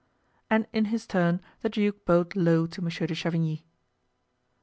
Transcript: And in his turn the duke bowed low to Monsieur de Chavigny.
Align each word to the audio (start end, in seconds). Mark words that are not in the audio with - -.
And 0.49 0.65
in 0.73 0.85
his 0.85 1.05
turn 1.05 1.41
the 1.61 1.69
duke 1.69 2.05
bowed 2.05 2.35
low 2.35 2.65
to 2.65 2.81
Monsieur 2.81 3.05
de 3.05 3.13
Chavigny. 3.13 3.63